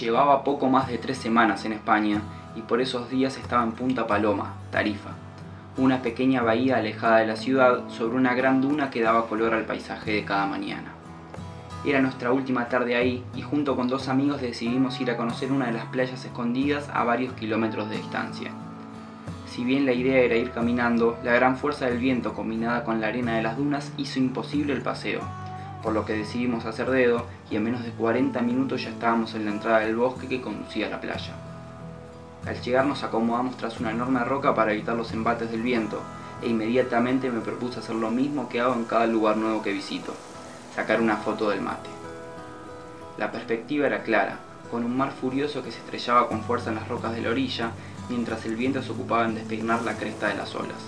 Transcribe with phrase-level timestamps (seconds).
[0.00, 2.22] Llevaba poco más de tres semanas en España
[2.56, 5.10] y por esos días estaba en Punta Paloma, Tarifa,
[5.76, 9.66] una pequeña bahía alejada de la ciudad sobre una gran duna que daba color al
[9.66, 10.92] paisaje de cada mañana.
[11.84, 15.66] Era nuestra última tarde ahí y junto con dos amigos decidimos ir a conocer una
[15.66, 18.50] de las playas escondidas a varios kilómetros de distancia.
[19.46, 23.08] Si bien la idea era ir caminando, la gran fuerza del viento combinada con la
[23.08, 25.20] arena de las dunas hizo imposible el paseo
[25.82, 29.44] por lo que decidimos hacer dedo y en menos de 40 minutos ya estábamos en
[29.44, 31.34] la entrada del bosque que conducía a la playa.
[32.46, 36.00] Al llegar nos acomodamos tras una enorme roca para evitar los embates del viento
[36.42, 40.14] e inmediatamente me propuse hacer lo mismo que hago en cada lugar nuevo que visito,
[40.74, 41.90] sacar una foto del mate.
[43.18, 44.38] La perspectiva era clara,
[44.70, 47.72] con un mar furioso que se estrellaba con fuerza en las rocas de la orilla
[48.08, 50.78] mientras el viento se ocupaba en despeinar la cresta de las olas.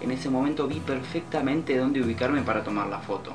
[0.00, 3.32] En ese momento vi perfectamente dónde ubicarme para tomar la foto,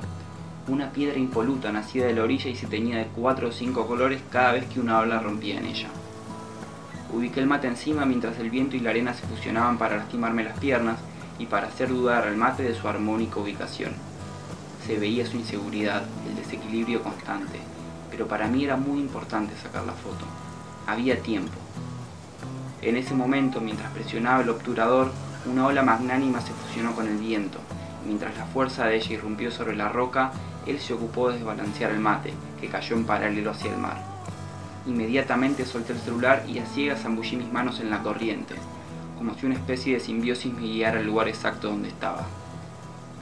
[0.68, 4.20] una piedra impoluta nacida de la orilla y se teñía de cuatro o cinco colores
[4.30, 5.88] cada vez que una ola rompía en ella.
[7.12, 10.58] Ubiqué el mate encima mientras el viento y la arena se fusionaban para lastimarme las
[10.58, 10.98] piernas
[11.38, 13.92] y para hacer dudar al mate de su armónica ubicación.
[14.84, 17.60] Se veía su inseguridad, el desequilibrio constante,
[18.10, 20.24] pero para mí era muy importante sacar la foto.
[20.86, 21.54] Había tiempo.
[22.82, 25.12] En ese momento, mientras presionaba el obturador,
[25.50, 27.60] una ola magnánima se fusionó con el viento.
[28.06, 30.30] Mientras la fuerza de ella irrumpió sobre la roca,
[30.64, 34.00] él se ocupó de desbalancear el mate, que cayó en paralelo hacia el mar.
[34.86, 38.54] Inmediatamente solté el celular y a ciegas zambullí mis manos en la corriente,
[39.18, 42.24] como si una especie de simbiosis me guiara al lugar exacto donde estaba.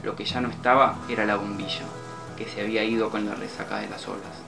[0.03, 1.85] Lo que ya no estaba era la bombilla,
[2.37, 4.43] que se había ido con la resaca de las olas.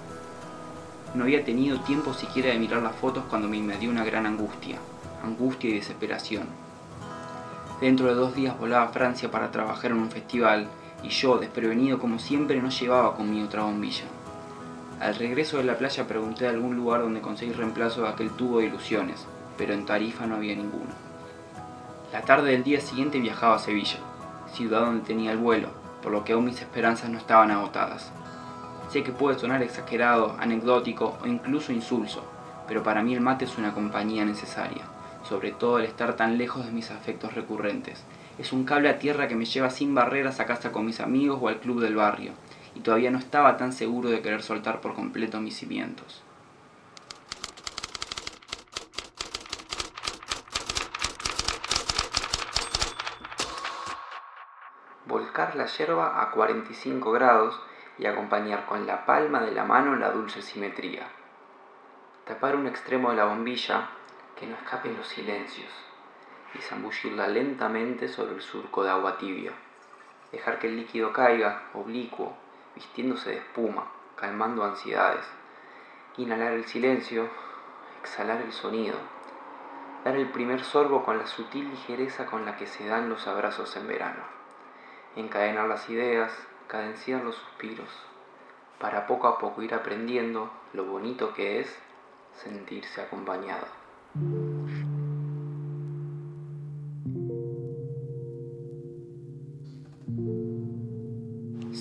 [1.16, 4.78] No había tenido tiempo siquiera de mirar las fotos cuando me invadió una gran angustia,
[5.24, 6.67] angustia y desesperación.
[7.80, 10.68] Dentro de dos días volaba a Francia para trabajar en un festival
[11.04, 14.06] y yo, desprevenido como siempre, no llevaba conmigo otra bombilla.
[15.00, 18.58] Al regreso de la playa pregunté de algún lugar donde conseguir reemplazo de aquel tubo
[18.58, 19.28] de ilusiones,
[19.60, 20.90] pero en Tarifa no había ninguno.
[22.12, 24.00] La tarde del día siguiente viajaba a Sevilla,
[24.52, 25.70] ciudad donde tenía el vuelo,
[26.02, 28.12] por lo que aún mis esperanzas no estaban agotadas.
[28.90, 32.24] Sé que puede sonar exagerado, anecdótico o incluso insulso,
[32.68, 34.84] pero para mí el mate es una compañía necesaria,
[35.28, 38.04] sobre todo al estar tan lejos de mis afectos recurrentes,
[38.38, 41.40] es un cable a tierra que me lleva sin barreras a casa con mis amigos
[41.42, 42.32] o al club del barrio,
[42.76, 46.24] y todavía no estaba tan seguro de querer soltar por completo mis cimientos.
[55.08, 57.60] Volcar la yerba a 45 grados
[57.98, 61.08] y acompañar con la palma de la mano la dulce simetría.
[62.26, 63.90] Tapar un extremo de la bombilla,
[64.40, 65.70] que no escapen los silencios
[66.54, 69.52] y zambullirla lentamente sobre el surco de agua tibia.
[70.32, 72.36] Dejar que el líquido caiga, oblicuo,
[72.76, 75.26] vistiéndose de espuma, calmando ansiedades.
[76.18, 77.30] Inhalar el silencio,
[78.02, 78.98] exhalar el sonido.
[80.04, 83.76] Dar el primer sorbo con la sutil ligereza con la que se dan los abrazos
[83.76, 84.24] en verano.
[85.16, 86.32] Encadenar las ideas,
[86.68, 87.90] cadenciar los suspiros,
[88.80, 91.80] para poco a poco ir aprendiendo lo bonito que es
[92.36, 93.77] sentirse acompañado.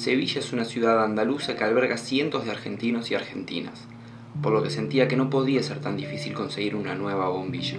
[0.07, 3.89] Sevilla es una ciudad andaluza que alberga cientos de argentinos y argentinas,
[4.41, 7.79] por lo que sentía que no podía ser tan difícil conseguir una nueva bombilla.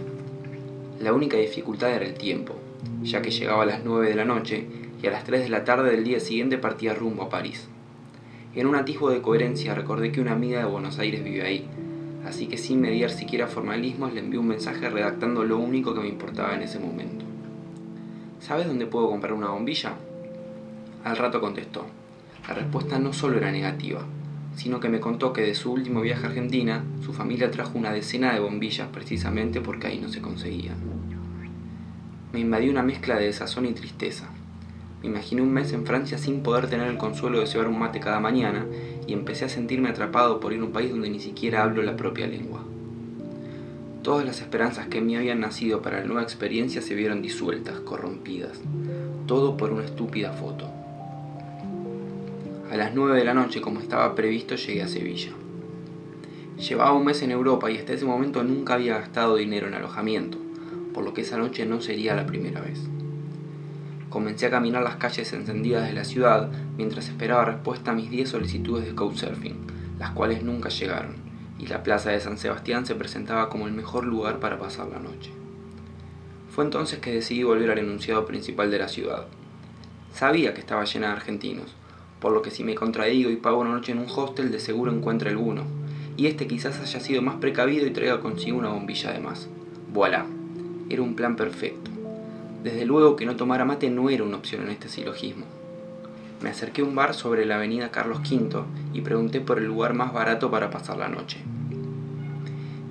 [1.00, 2.56] La única dificultad era el tiempo,
[3.02, 4.68] ya que llegaba a las 9 de la noche
[5.02, 7.70] y a las 3 de la tarde del día siguiente partía rumbo a París.
[8.56, 11.66] En un atisbo de coherencia recordé que una amiga de Buenos Aires vive ahí,
[12.28, 16.10] así que sin mediar siquiera formalismos le envié un mensaje redactando lo único que me
[16.10, 17.26] importaba en ese momento.
[18.40, 19.94] ¿Sabes dónde puedo comprar una bombilla?
[21.04, 21.86] Al rato contestó,
[22.48, 24.02] la respuesta no solo era negativa,
[24.56, 27.94] sino que me contó que de su último viaje a Argentina, su familia trajo una
[27.94, 30.78] decena de bombillas precisamente porque ahí no se conseguían.
[32.34, 34.30] Me invadió una mezcla de desazón y tristeza.
[35.02, 38.00] Me imaginé un mes en Francia sin poder tener el consuelo de llevar un mate
[38.00, 38.66] cada mañana
[39.06, 41.96] y empecé a sentirme atrapado por ir a un país donde ni siquiera hablo la
[41.96, 42.64] propia lengua.
[44.02, 47.80] Todas las esperanzas que en mí habían nacido para la nueva experiencia se vieron disueltas,
[47.82, 48.60] corrompidas,
[49.28, 50.68] todo por una estúpida foto.
[52.72, 55.32] A las 9 de la noche, como estaba previsto, llegué a Sevilla.
[56.58, 60.38] Llevaba un mes en Europa y hasta ese momento nunca había gastado dinero en alojamiento,
[60.94, 62.80] por lo que esa noche no sería la primera vez.
[64.18, 68.28] Comencé a caminar las calles encendidas de la ciudad mientras esperaba respuesta a mis 10
[68.28, 69.58] solicitudes de couchsurfing,
[70.00, 71.18] las cuales nunca llegaron,
[71.60, 74.98] y la plaza de San Sebastián se presentaba como el mejor lugar para pasar la
[74.98, 75.30] noche.
[76.50, 79.28] Fue entonces que decidí volver al enunciado principal de la ciudad.
[80.16, 81.76] Sabía que estaba llena de argentinos,
[82.20, 84.92] por lo que si me contradigo y pago una noche en un hostel de seguro
[84.92, 85.62] encuentro alguno,
[86.18, 89.48] y este quizás haya sido más precavido y traiga consigo una bombilla de más.
[89.94, 90.26] Voilà,
[90.90, 91.97] era un plan perfecto.
[92.68, 95.46] Desde luego que no tomara mate no era una opción en este silogismo.
[96.42, 98.62] Me acerqué a un bar sobre la avenida Carlos V
[98.92, 101.38] y pregunté por el lugar más barato para pasar la noche.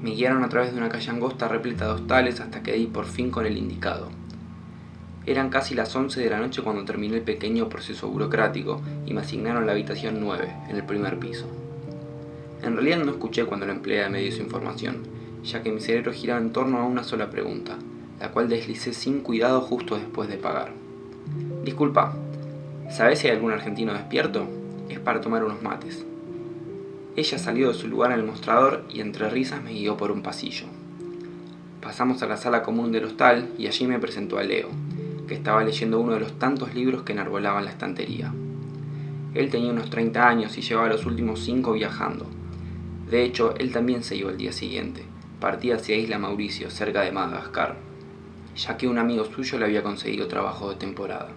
[0.01, 3.05] Me guiaron a través de una calle angosta repleta de hostales hasta que di por
[3.05, 4.09] fin con el indicado.
[5.27, 9.21] Eran casi las 11 de la noche cuando terminé el pequeño proceso burocrático y me
[9.21, 11.47] asignaron la habitación 9, en el primer piso.
[12.63, 15.03] En realidad no escuché cuando la empleada me dio su información,
[15.45, 17.77] ya que mi cerebro giraba en torno a una sola pregunta,
[18.21, 20.73] la cual deslicé sin cuidado justo después de pagar.
[21.65, 22.15] Disculpa,
[22.91, 24.47] ¿sabes si hay algún argentino despierto?
[24.89, 26.07] Es para tomar unos mates.
[27.17, 30.23] Ella salió de su lugar en el mostrador y entre risas me guió por un
[30.23, 30.67] pasillo.
[31.81, 34.69] Pasamos a la sala común del hostal y allí me presentó a Leo,
[35.27, 38.33] que estaba leyendo uno de los tantos libros que enarbolaban la estantería.
[39.35, 42.27] Él tenía unos 30 años y llevaba los últimos 5 viajando.
[43.11, 45.05] De hecho, él también se iba el día siguiente.
[45.41, 47.77] Partía hacia Isla Mauricio, cerca de Madagascar,
[48.57, 51.29] ya que un amigo suyo le había conseguido trabajo de temporada.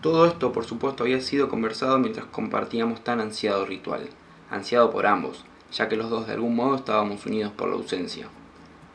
[0.00, 4.08] Todo esto, por supuesto, había sido conversado mientras compartíamos tan ansiado ritual,
[4.50, 8.28] ansiado por ambos, ya que los dos de algún modo estábamos unidos por la ausencia.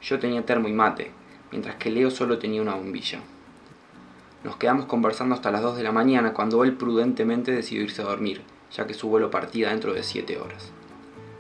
[0.02, 1.12] Yo tenía termo y mate,
[1.52, 3.20] mientras que Leo solo tenía una bombilla.
[4.44, 8.06] Nos quedamos conversando hasta las 2 de la mañana cuando él prudentemente decidió irse a
[8.06, 8.42] dormir,
[8.72, 10.72] ya que su vuelo partía dentro de 7 horas.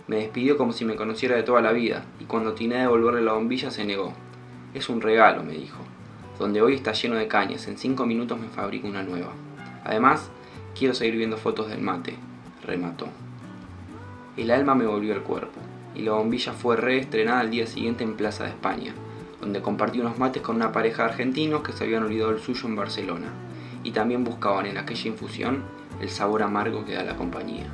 [0.07, 3.21] Me despidió como si me conociera de toda la vida, y cuando tiné de devolverle
[3.21, 4.13] la bombilla se negó.
[4.73, 5.79] Es un regalo, me dijo.
[6.39, 9.31] Donde hoy está lleno de cañas, en 5 minutos me fabrico una nueva.
[9.83, 10.29] Además,
[10.77, 12.15] quiero seguir viendo fotos del mate,
[12.65, 13.07] remató.
[14.35, 15.61] El alma me volvió al cuerpo,
[15.95, 18.93] y la bombilla fue reestrenada al día siguiente en Plaza de España,
[19.39, 22.67] donde compartí unos mates con una pareja de argentinos que se habían olvidado el suyo
[22.67, 23.27] en Barcelona,
[23.83, 25.63] y también buscaban en aquella infusión
[26.01, 27.67] el sabor amargo que da la compañía.